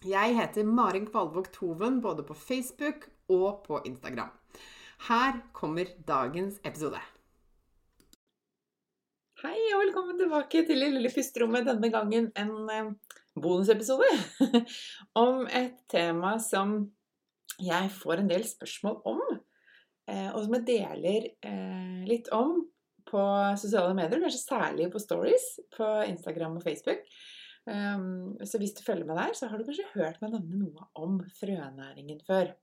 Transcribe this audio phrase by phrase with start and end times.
[0.00, 4.30] Jeg heter Marin Kvalvåg Toven både på Facebook og på Instagram.
[5.10, 6.96] Her kommer dagens episode.
[9.42, 11.68] Hei og velkommen tilbake til det lille pusterommet.
[11.68, 12.88] Denne gangen en eh,
[13.36, 14.08] bonusepisode
[15.26, 16.78] om et tema som
[17.60, 19.20] jeg får en del spørsmål om,
[20.08, 22.56] eh, og som jeg deler eh, litt om
[23.04, 23.26] på
[23.60, 27.04] sosiale medier, kanskje særlig på stories på Instagram og Facebook.
[27.68, 30.88] Um, så hvis du følger med der, så har du kanskje hørt meg nevne noe
[30.98, 32.54] om frønæringen før.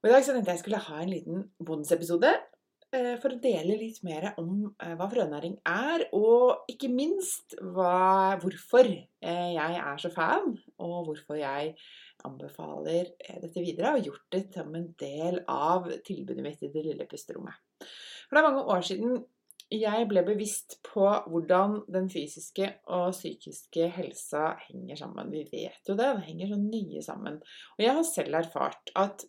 [0.00, 3.78] Og I dag så tenkte jeg skulle ha en liten bonusepisode uh, for å dele
[3.80, 10.04] litt mer om uh, hva frønæring er, og ikke minst hva, hvorfor uh, jeg er
[10.04, 11.74] så fan, og hvorfor jeg
[12.28, 17.08] anbefaler dette videre, og gjort det som en del av tilbudet mitt i det lille
[17.08, 17.56] pusterommet.
[18.28, 19.22] For det er mange år siden
[19.70, 25.30] jeg ble bevisst på hvordan den fysiske og psykiske helsa henger sammen.
[25.30, 27.38] Vi vet jo det, det henger så nøye sammen.
[27.78, 29.24] Og jeg har selv erfart at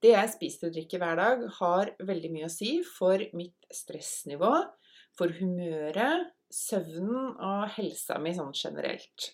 [0.00, 4.52] det jeg spiser og drikker hver dag, har veldig mye å si for mitt stressnivå,
[5.16, 9.32] for humøret, søvnen og helsa mi sånn generelt.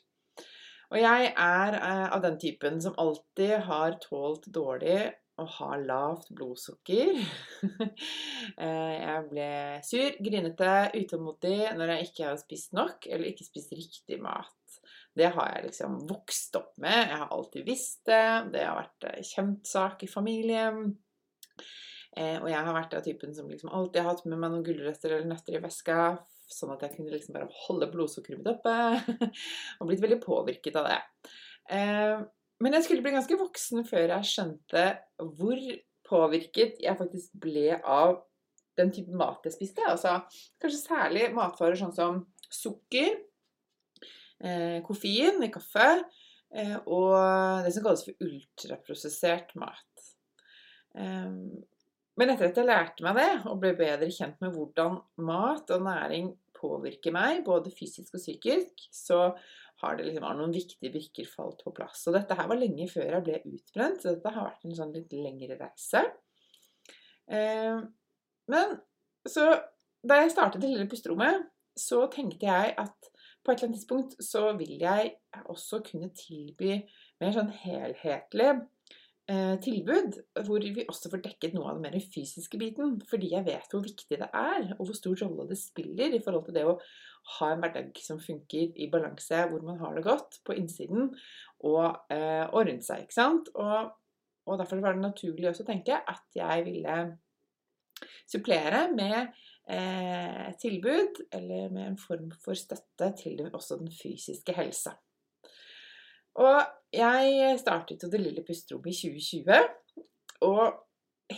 [0.92, 6.32] Og jeg er eh, av den typen som alltid har tålt dårlig å ha lavt
[6.37, 7.20] blodsukker.
[8.59, 9.44] Eh, jeg ble
[9.87, 14.76] sur, grinete, utålmodig når jeg ikke har spist nok eller ikke spist riktig mat.
[15.15, 16.97] Det har jeg liksom vokst opp med.
[17.06, 18.50] Jeg har alltid visst det.
[18.53, 20.82] Det har vært eh, kjent sak i familien.
[22.16, 24.66] Eh, og jeg har vært av typen som liksom alltid har hatt med meg noen
[24.66, 25.98] gulrøtter eller nøtter i veska,
[26.53, 28.76] sånn at jeg kunne liksom bare holde blodsukkeret mitt oppe.
[29.78, 31.03] og blitt veldig påvirket av det.
[32.62, 34.84] Men jeg skulle bli ganske voksen før jeg skjønte
[35.38, 35.62] hvor
[36.06, 38.20] påvirket jeg faktisk ble av
[38.78, 39.84] den type mat jeg spiste.
[39.88, 40.20] Altså
[40.62, 43.16] kanskje særlig matvarer sånn som sukker,
[44.44, 45.88] eh, koffein i kaffe
[46.54, 50.08] eh, og det som kalles for ultraprosessert mat.
[50.96, 51.30] Eh,
[52.20, 55.84] men etter at jeg lærte meg det og ble bedre kjent med hvordan mat og
[55.86, 56.30] næring
[56.62, 59.32] påvirker meg, både fysisk og psykisk, så
[59.82, 62.06] har det liksom, har noen viktige brikker falt på plass.
[62.09, 64.94] Og dette her var lenge før jeg ble utbrent, så dette har vært en sånn
[64.94, 66.04] litt lengre reise.
[67.32, 67.82] Eh,
[68.53, 68.76] men
[69.28, 69.48] så
[70.03, 71.48] da jeg startet det lille pusterommet,
[71.78, 73.10] så tenkte jeg at
[73.42, 75.15] på et eller annet tidspunkt så vil jeg
[75.50, 76.76] også kunne tilby
[77.22, 78.50] mer sånn helhetlig
[79.62, 82.97] tilbud, hvor vi også får dekket noe av den mer fysiske biten.
[83.09, 86.49] Fordi jeg vet hvor viktig det er, og hvor stor rolle det spiller i forhold
[86.49, 86.75] til det å
[87.38, 91.12] ha en hverdag som funker i balanse, hvor man har det godt på innsiden
[91.62, 93.05] og, eh, og rundt seg.
[93.05, 93.50] ikke sant?
[93.55, 93.93] Og,
[94.47, 96.99] og, derfor var det naturlig også å tenke at jeg ville
[98.27, 99.19] supplere med
[99.71, 104.97] eh, tilbud eller med en form for støtte til også den fysiske helsa.
[106.40, 106.62] Og
[106.92, 109.58] jeg startet jo Det lille pusterommet i 2020.
[110.48, 110.62] Og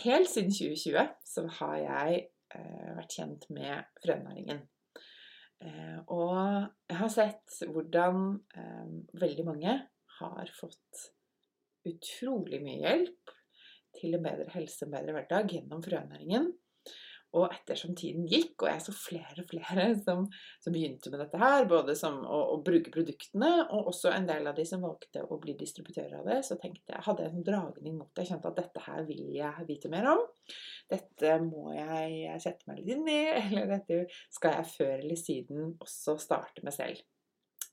[0.05, 2.21] helt siden 2020 så har jeg
[2.55, 4.63] eh, vært kjent med frønæringen.
[5.63, 6.39] Eh, og
[6.89, 8.25] jeg har sett hvordan
[8.57, 8.87] eh,
[9.21, 9.77] veldig mange
[10.19, 11.05] har fått
[11.85, 13.35] utrolig mye hjelp
[13.95, 16.49] til en bedre helse en bedre hverdag gjennom frønæringen.
[17.35, 20.25] Og ettersom tiden gikk, og jeg så flere og flere som,
[20.63, 24.47] som begynte med dette her, både som å, å, bruke produktene, og også en del
[24.47, 27.47] av de som valgte å bli distributører av det, så tenkte jeg, hadde jeg en
[27.49, 28.23] dragning mot det.
[28.23, 30.23] Jeg kjente at dette her vil jeg vite mer om.
[30.91, 35.75] Dette må jeg sette meg litt inn i, eller dette skal jeg før eller siden
[35.83, 37.03] også starte med selv.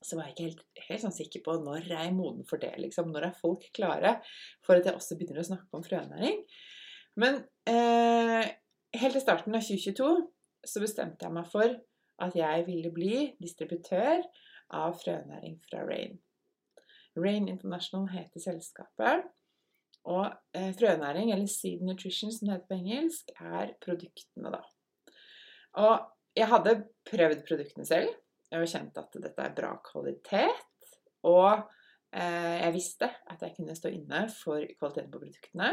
[0.03, 2.73] så var jeg ikke helt, helt sånn sikker på når er jeg moden for det.
[2.83, 4.17] liksom, Når er folk klare
[4.65, 6.41] for at jeg også begynner å snakke om frønæring.
[7.21, 7.39] Men
[7.69, 8.49] eh,
[8.99, 10.09] helt til starten av 2022
[10.63, 11.77] så bestemte jeg meg for
[12.23, 14.21] at jeg ville bli distributør
[14.73, 16.19] av frønæring fra Rain.
[17.17, 19.27] Rain International heter selskapet.
[20.09, 20.25] Og
[20.57, 24.59] eh, frønæring, eller seed nutrition som det heter på engelsk, er produktene, da.
[25.79, 25.93] Og
[26.35, 26.73] jeg hadde
[27.07, 28.11] prøvd produktene selv.
[28.51, 30.89] Jeg har kjent at dette er bra kvalitet.
[31.29, 31.63] Og
[32.11, 35.71] eh, jeg visste at jeg kunne stå inne for kvaliteten på produktene.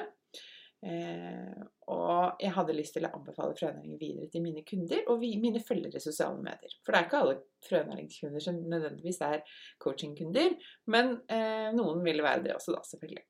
[0.80, 5.34] Eh, og jeg hadde lyst til å anbefale frønæringen videre til mine kunder og vi,
[5.42, 6.76] mine følgere i sosiale medier.
[6.84, 7.34] For det er ikke alle
[7.66, 9.42] frønæringskunder som nødvendigvis er
[9.82, 10.56] coachingkunder,
[10.94, 13.26] men eh, noen vil være det også, da, selvfølgelig.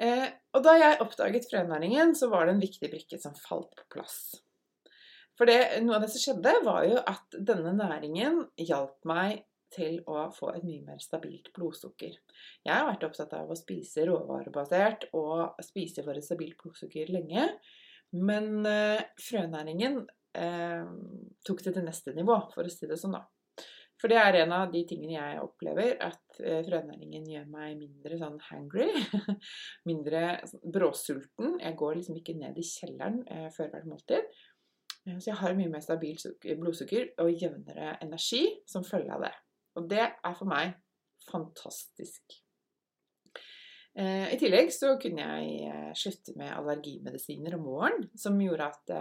[0.00, 3.88] Eh, og da jeg oppdaget frønæringen, så var det en viktig brikke som falt på
[3.96, 4.20] plass.
[5.40, 9.40] For det, noe av det som skjedde, var jo at denne næringen hjalp meg
[9.74, 12.16] til å få et mye mer stabilt blodsukker.
[12.66, 17.48] Jeg har vært opptatt av å spise råvarebasert og spise for et stabilt blodsukker lenge.
[18.18, 20.00] Men eh, frønæringen
[20.34, 20.88] eh,
[21.46, 23.26] tok det til neste nivå, for å si det sånn, da.
[24.00, 28.16] For det er en av de tingene jeg opplever, at eh, frønæringen gjør meg mindre
[28.20, 28.88] sånn hangry.
[29.90, 30.22] mindre
[30.64, 31.58] bråsulten.
[31.60, 34.30] Jeg går liksom ikke ned i kjelleren eh, før hvert måltid.
[35.04, 39.34] Eh, så jeg har mye mer stabilt blodsukker og jevnere energi som følge av det.
[39.78, 40.74] Og det er for meg
[41.30, 42.38] fantastisk.
[43.98, 48.96] Eh, I tillegg så kunne jeg eh, slutte med allergimedisiner om våren, som gjorde at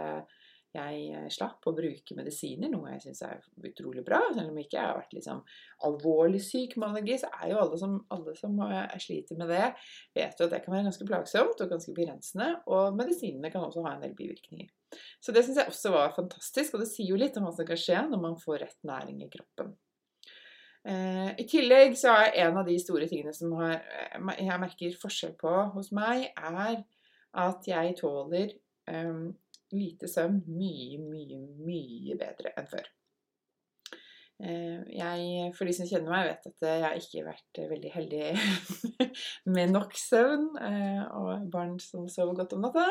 [0.70, 4.20] jeg slapp å bruke medisiner, noe jeg syns er utrolig bra.
[4.36, 5.40] Selv om ikke jeg har vært liksom
[5.88, 8.60] alvorlig syk med allergi, så er jo alle som, alle som
[9.02, 9.72] sliter med det,
[10.14, 12.52] vet jo at det kan være ganske plagsomt og ganske begrensende.
[12.70, 14.70] Og medisinene kan også ha en del bivirkninger.
[15.22, 17.66] Så det syns jeg også var fantastisk, og det sier jo litt om hva som
[17.66, 19.74] kan skje når man får rett næring i kroppen.
[20.88, 23.82] Eh, I tillegg så er en av de store tingene som eh,
[24.40, 26.80] jeg merker forskjell på hos meg, er
[27.40, 28.56] at jeg tåler
[28.90, 29.28] um,
[29.76, 32.88] lite søvn mye, mye, mye bedre enn før.
[34.40, 38.32] Eh, jeg, for de som kjenner meg, vet at jeg ikke har vært veldig heldig
[39.54, 42.88] med nok søvn og barn som sover godt om natta.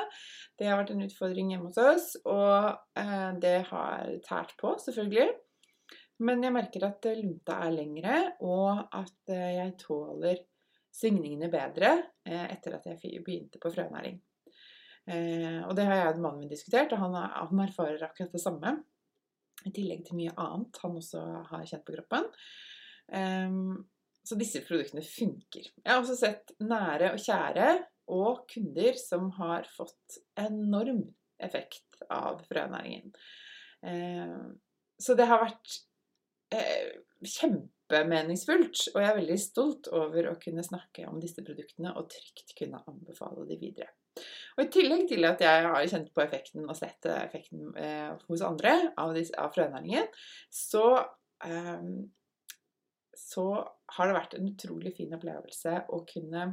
[0.60, 2.76] Det har vært en utfordring hjemme hos oss, og
[3.40, 5.32] det har tært på, selvfølgelig.
[6.24, 10.40] Men jeg merker at lunta er lengre, og at jeg tåler
[10.98, 11.92] svingningene bedre
[12.26, 14.16] etter at jeg begynte på frønæring.
[15.08, 18.72] Og det har jeg og mannen min diskutert, og han, erfarer akkurat det samme.
[19.66, 22.26] I tillegg til mye annet han også har kjent på kroppen.
[23.08, 23.88] Um,
[24.26, 25.64] så disse produktene funker.
[25.64, 27.68] Jeg har også sett nære og kjære
[28.12, 31.02] og kunder som har fått enorm
[31.40, 33.14] effekt av frønæringen.
[33.80, 34.58] Um,
[35.00, 35.78] så det har vært
[36.54, 36.90] uh,
[37.24, 42.54] kjempemeningsfullt, og jeg er veldig stolt over å kunne snakke om disse produktene og trygt
[42.58, 43.90] kunne anbefale de videre.
[44.56, 48.42] Og I tillegg til at jeg har kjent på effekten og sett effekten eh, hos
[48.42, 50.08] andre av, disse, av frønæringen,
[50.50, 50.86] så,
[51.46, 51.84] eh,
[53.14, 53.46] så
[53.94, 56.48] har det vært en utrolig fin opplevelse å kunne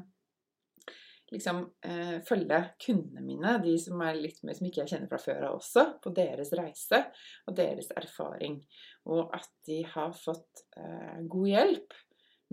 [1.33, 5.47] liksom eh, følge kundene mine, de som er litt som ikke jeg kjenner fra før
[5.49, 7.01] av også, på deres reise
[7.47, 8.59] og deres erfaring.
[9.09, 11.95] Og at de har fått eh, god hjelp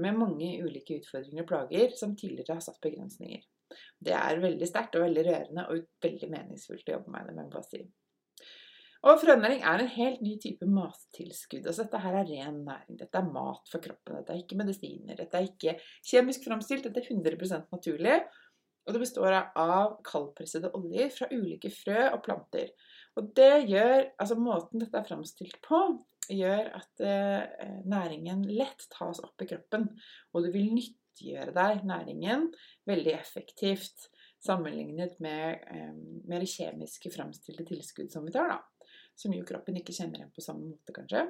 [0.03, 3.43] med mange ulike utfordringer og plager som tidligere har satt begrensninger.
[4.03, 7.37] Det er veldig sterkt og veldig rørende og veldig meningsfullt å jobbe med det.
[7.37, 7.83] med å si.
[9.03, 11.65] Og frønæring er en helt ny type mattilskudd.
[11.67, 12.99] Altså, dette her er ren næring.
[13.01, 14.21] Dette er mat for kroppen.
[14.21, 15.17] Dette er ikke medisiner.
[15.19, 15.75] Dette er ikke
[16.07, 16.87] kjemisk framstilt.
[16.87, 18.21] Dette er 100% naturlig.
[18.87, 22.73] Og det består av kaldpressede oljer fra ulike frø og planter.
[23.19, 25.83] Og det gjør, altså Måten dette er framstilt på,
[26.33, 29.87] gjør at eh, næringen lett tas opp i kroppen.
[30.33, 32.49] Og du vil nyttiggjøre deg næringen
[32.89, 34.09] veldig effektivt
[34.43, 35.95] sammenlignet med eh,
[36.31, 38.91] mer kjemiske framstilte tilskudd som vi tar, da.
[39.19, 41.27] Som jo kroppen ikke kjenner igjen på samme måte, kanskje.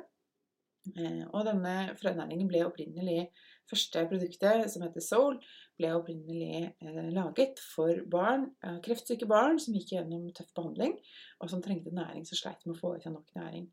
[0.97, 3.27] Eh, og denne frønæringen ble opprinnelig
[3.71, 5.37] Første produktet, som heter Soul,
[5.83, 10.95] ble opprinnelig eh, laget for barn, eh, kreftsyke barn som gikk gjennom tøff behandling,
[11.43, 13.67] og som trengte næring, så sleit med å få i seg nok næring.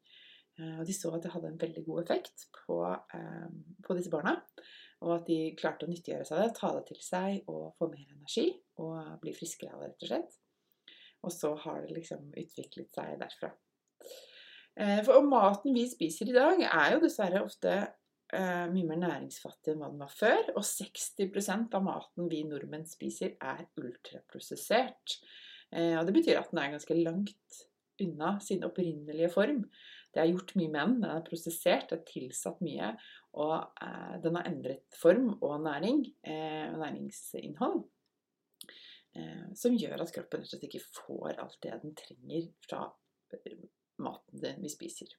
[0.57, 2.81] Eh, og de så at det hadde en veldig god effekt på,
[3.85, 4.35] på disse barna.
[5.05, 8.09] Og at de klarte å nyttiggjøre seg det, ta det til seg og få mer
[8.17, 8.49] energi.
[8.83, 10.39] Og bli friskere av det, rett og slett.
[11.23, 13.53] Og så har det liksom utviklet seg derfra.
[15.03, 17.73] For maten vi spiser i dag, er jo dessverre ofte
[18.29, 20.51] mye mer næringsfattig enn hva den var før.
[20.55, 25.17] Og 60% av maten vi nordmenn spiser, er ultraprosessert.
[25.71, 27.62] Eh, og det betyr at den er ganske langt
[28.00, 29.63] unna sin opprinnelige form.
[30.13, 30.95] Det er gjort mye med den.
[31.03, 32.93] Den er prosessert, det er tilsatt mye.
[33.39, 33.55] Og
[33.86, 37.83] eh, den har endret form og næring, eh, og næringsinnhold.
[39.17, 42.86] Eh, som gjør at kroppen rett og slett ikke får alt det den trenger fra
[43.38, 43.65] eh,
[44.01, 45.13] maten vi spiser.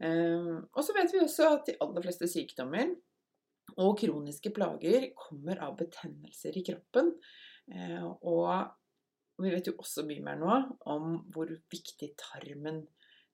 [0.00, 2.94] Eh, og så vet vi også at de aller fleste sykdommer
[3.80, 7.12] og kroniske plager kommer av betennelser i kroppen.
[8.26, 8.48] Og
[9.44, 10.56] vi vet jo også mye mer nå
[10.90, 12.80] om hvor viktig tarmen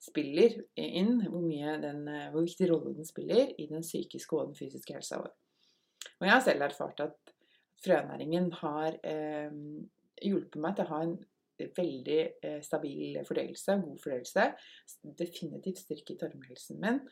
[0.02, 1.48] spiller inn, hvor,
[1.80, 2.02] den,
[2.34, 5.32] hvor viktig rolle den spiller i den psykiske og den fysiske helsa vår.
[6.18, 7.34] Og jeg har selv erfart at
[7.84, 9.56] frønæringen har eh,
[10.22, 11.16] hjulpet meg til å ha en
[11.76, 14.46] veldig eh, stabil fordøyelse, god fordøyelse.
[15.18, 17.02] Definitivt styrke i tarmhelsen min.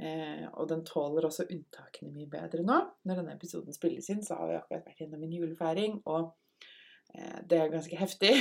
[0.00, 2.78] Eh, og den tåler også unntakene mye bedre nå.
[3.04, 6.00] Når denne episoden spilles inn, så har vi akkurat vært gjennom en julefeiring.
[6.06, 6.32] og
[7.50, 8.32] det er ganske heftig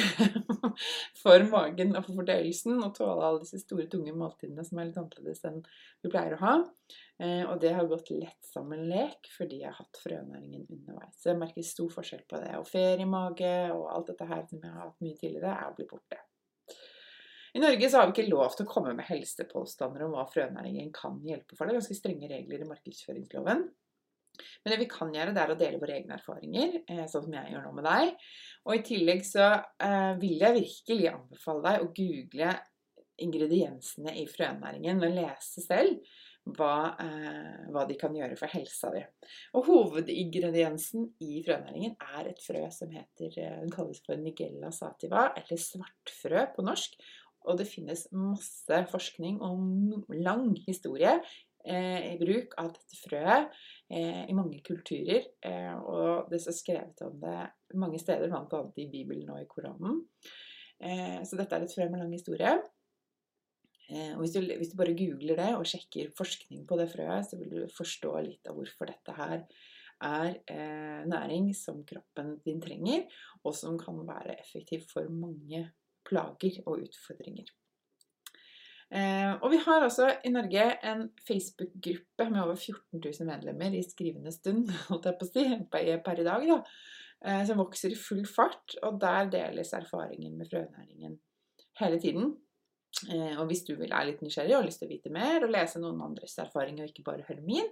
[1.23, 4.99] for magen og for fordøyelsen å tåle alle disse store, tunge måltidene som er litt
[5.01, 5.61] annerledes enn
[6.03, 6.55] vi pleier å ha.
[7.19, 11.17] Eh, og det har gått lett som en lek fordi jeg har hatt frønæringen underveis.
[11.19, 12.53] Så jeg merker stor forskjell på det.
[12.61, 16.21] Og feriemage og alt dette her som jeg har hatt mye tidligere, er blitt borte.
[17.57, 20.91] I Norge så har vi ikke lov til å komme med helsepåstander om hva frønæringen
[20.93, 21.65] kan hjelpe for.
[21.65, 23.65] Det er ganske strenge regler i markedsføringsloven.
[24.63, 27.38] Men det vi kan gjøre, det er å dele våre egne erfaringer, eh, sånn som
[27.38, 28.25] jeg gjør nå med deg.
[28.67, 32.55] Og i tillegg så eh, vil jeg virkelig anbefale deg å google
[33.19, 36.00] ingrediensene i frønæringen og lese selv
[36.55, 39.03] hva, eh, hva, de kan gjøre for helsa di.
[39.60, 45.62] Og hovedingrediensen i frønæringen er et frø som heter, den kalles for nigella sativa, eller
[45.62, 46.98] svartfrø på norsk.
[47.48, 51.19] Og det finnes masse forskning og lang historie
[51.65, 53.49] i bruk av dette frøet
[53.91, 55.25] eh, i mange kulturer.
[55.43, 57.37] Eh, og det er skrevet om det
[57.79, 58.61] mange steder, bl.a.
[58.79, 60.03] i Bibelen og i Koranen.
[60.79, 62.53] Eh, så dette er et frø med lang historie.
[63.89, 67.27] Eh, og hvis du, hvis du, bare googler det og sjekker forskning på det frøet,
[67.27, 69.43] så vil du forstå litt av hvorfor dette her
[69.99, 73.07] er eh, næring som kroppen din trenger,
[73.43, 75.65] og som kan være effektiv for mange
[76.07, 77.49] plager og utfordringer.
[79.39, 83.84] Eh, og vi har også i Norge en Facebook-gruppe med over 14 000 medlemmer i
[83.84, 86.60] skrivende stund, holdt jeg på å si, per i dag, da,
[87.25, 88.77] eh, som vokser i full fart.
[88.84, 91.17] Og der deles erfaringen med frønæringen
[91.79, 92.38] hele tiden.
[93.05, 95.43] Eh, og hvis du vil er litt nysgjerrig og har lyst til å vite mer
[95.46, 97.67] og lese noen andres erfaringer, og ikke bare høre min,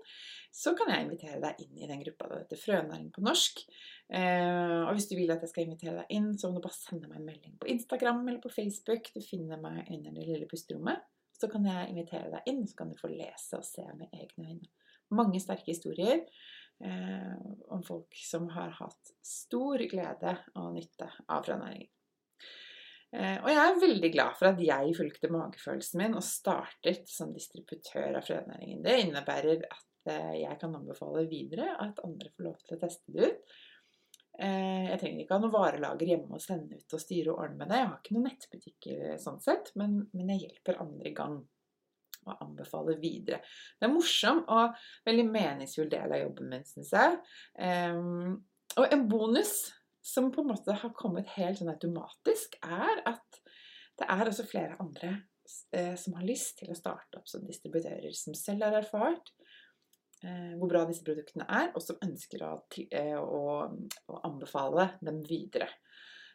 [0.54, 2.30] så kan jeg invitere deg inn i den gruppa.
[2.30, 3.64] Det heter Frønæring på norsk.
[4.14, 7.10] og hvis du vil at jeg skal invitere deg inn, så må du bare sende
[7.10, 9.10] meg en melding på Instagram eller på Facebook.
[9.12, 11.02] Du finner meg under det lille pusterommet.
[11.38, 14.54] Så kan jeg invitere deg inn, så kan du få lese og se med egne
[14.54, 14.72] øyne.
[15.18, 16.24] Mange sterke historier
[16.84, 17.36] eh,
[17.72, 21.92] om folk som har hatt stor glede og nytte av frønæringen.
[23.16, 27.32] Eh, og jeg er veldig glad for at jeg fulgte magefølelsen min og startet som
[27.36, 28.82] distributør av frønæringen.
[28.84, 33.16] Det innebærer at eh, jeg kan anbefale videre at andre får lov til å teste
[33.16, 33.58] det ut.
[34.38, 37.62] Eh, jeg trenger ikke ha noe varelager hjemme og sende ut og styre og ordne
[37.62, 37.80] med det.
[37.82, 41.40] Jeg har ikke noen nettbutikker sånn sett, men, men jeg hjelper andre i gang
[42.28, 43.40] og anbefaler videre.
[43.80, 44.78] Det er morsom og
[45.08, 47.18] veldig meningsfull del av jobben min, syns jeg.
[47.56, 48.36] Um,
[48.78, 49.56] og en bonus
[50.06, 53.42] som på en måte har kommet helt sånn automatisk, er at
[53.98, 55.14] det er også flere andre
[55.74, 59.47] eh, som har lyst til å starte opp som distributører, som selv har erfart Eh,
[60.58, 62.54] hvor bra disse produktene er, og som ønsker å,
[62.90, 63.42] eh, å,
[64.10, 65.70] å anbefale dem videre.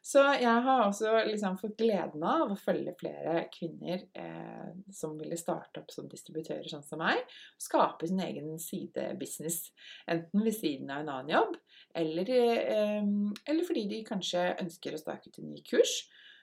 [0.02, 5.38] Så jeg har også liksom fått gleden av å følge flere kvinner eh, som ville
[5.38, 7.20] starte opp som distributører, sånn som meg.
[7.54, 9.68] Og skape sin egen sidebusiness.
[10.10, 11.54] Enten ved siden av en annen jobb,
[12.02, 12.98] eller, eh,
[13.46, 16.00] eller fordi de kanskje ønsker å starte ut en ny kurs.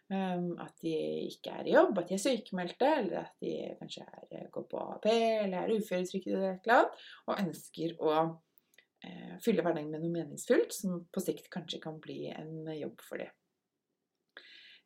[0.09, 0.91] Um, at de
[1.27, 4.63] ikke er i jobb, at de er sykemeldte, eller at de kanskje er, eh, går
[4.65, 8.13] på AAP eller er uføretrygdet eller et eller annet, og ønsker å
[9.05, 13.21] eh, fylle hverdagen med noe meningsfullt som på sikt kanskje kan bli en jobb for
[13.21, 13.35] dem.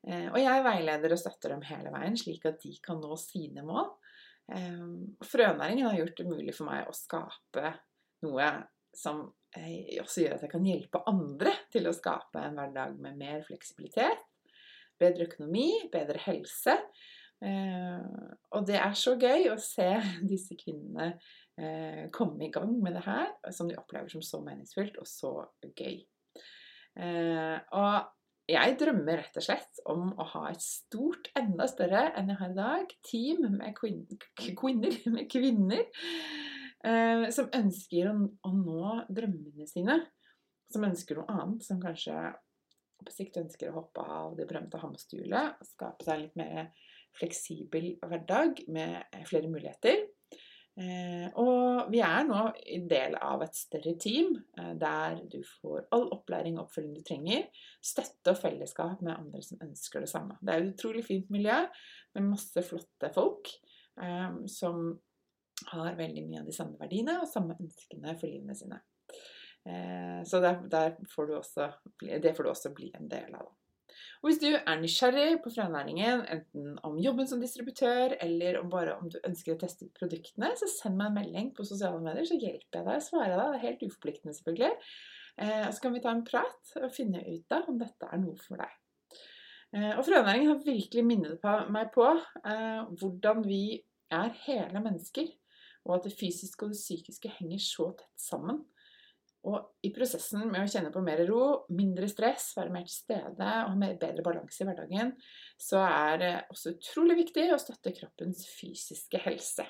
[0.09, 3.63] Eh, og jeg veileder og støtter dem hele veien, slik at de kan nå sine
[3.63, 3.93] mål.
[4.51, 4.83] Eh,
[5.23, 7.77] frønæringen har gjort det mulig for meg å skape
[8.27, 8.51] noe
[8.91, 13.43] som også gjør at jeg kan hjelpe andre til å skape en hverdag med mer
[13.47, 14.27] fleksibilitet
[15.03, 16.79] bedre økonomi, bedre helse.
[17.43, 18.03] Eh,
[18.55, 19.89] og det er så gøy å se
[20.31, 21.13] disse kvinnene
[21.59, 25.35] eh, komme i gang med det her, som de opplever som så meningsfullt og så
[25.73, 25.99] gøy.
[26.93, 32.31] Eh, og jeg drømmer rett og slett om å ha et stort, enda større enn
[32.31, 35.87] jeg har i dag, team med kvinner, med kvinner
[37.31, 40.01] som ønsker å nå drømmene sine.
[40.67, 42.17] Som ønsker noe annet, som kanskje
[43.05, 46.71] på sikt ønsker å hoppe av det berømte hamsterhjulet og skape seg litt mer
[47.13, 50.05] fleksibel hverdag med flere muligheter.
[50.73, 55.83] Eh, og vi er nå en del av et større team eh, der du får
[55.93, 57.45] all opplæring og oppfølging du trenger.
[57.83, 60.39] Støtte og fellesskap med andre som ønsker det samme.
[60.41, 61.59] Det er et utrolig fint miljø
[62.17, 63.53] med masse flotte folk
[64.01, 64.87] eh, som
[65.69, 68.81] har veldig mye av de samme verdiene og samme ønskene for livene sine.
[70.27, 71.69] Så der, der får også,
[72.01, 73.47] det får du også bli en del av.
[74.23, 78.95] Og hvis du er nysgjerrig på frønæringen, enten om jobben som distributør, eller om bare
[78.95, 82.27] om du ønsker å teste ut produktene, så send meg en melding på sosiale medier,
[82.29, 83.43] så hjelper jeg deg å svare deg.
[83.43, 84.71] Det er helt uforpliktende, selvfølgelig.
[85.43, 88.39] Eh, så kan vi ta en prat og finne ut da om dette er noe
[88.39, 88.79] for deg.
[89.75, 93.63] Eh, og frønæringen har virkelig minnet meg på eh, hvordan vi
[94.13, 95.27] er hele mennesker,
[95.83, 98.63] og at det fysiske og det psykiske henger så tett sammen.
[99.43, 103.49] Og i prosessen med å kjenne på mer ro, mindre stress, være mer til stede
[103.65, 105.11] og ha bedre balanse i hverdagen,
[105.59, 109.67] så er det også utrolig viktig å støtte kroppens fysiske helse.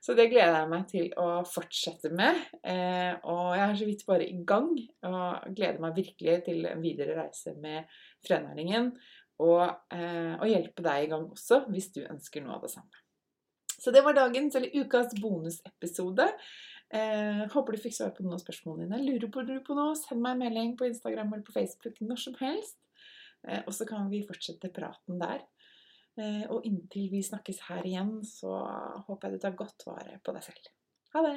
[0.00, 2.38] Så det gleder jeg meg til å fortsette med.
[2.62, 4.70] Eh, og jeg er så vidt bare i gang,
[5.10, 7.90] og gleder meg virkelig til en videre reise med
[8.26, 8.94] frenæringen.
[9.40, 9.66] Og
[10.40, 13.00] og hjelpe deg i gang også, hvis du ønsker noe av det samme.
[13.80, 16.26] Så det var dagens, eller ukas bonusepisode.
[16.90, 19.04] Eh, håper du fikk svar på noen av spørsmålene dine.
[19.06, 22.22] Lurer på, du på noe, send meg en melding på Instagram eller på Facebook når
[22.24, 22.80] som helst.
[23.46, 25.44] Eh, og så kan vi fortsette praten der.
[26.18, 28.58] Eh, og inntil vi snakkes her igjen, så
[29.06, 30.72] håper jeg du tar godt vare på deg selv.
[31.14, 31.36] Ha det!